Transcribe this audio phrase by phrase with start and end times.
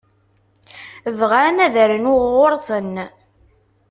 [1.19, 2.93] Bɣan ad rnuɣ ɣur-sen.